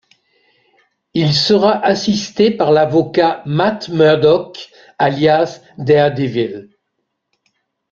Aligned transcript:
Il 1.13 1.31
sera 1.35 1.77
assisté 1.85 2.49
par 2.49 2.71
l’avocat 2.71 3.43
Matt 3.45 3.89
Murdock 3.89 4.71
alias 4.97 5.61
Daredevil. 5.77 6.69